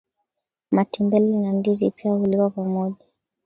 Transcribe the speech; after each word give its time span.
matembele 0.71 1.39
na 1.39 1.53
ndizi 1.53 1.91
pia 1.91 2.11
huliwa 2.11 2.49
pamoja 2.49 3.05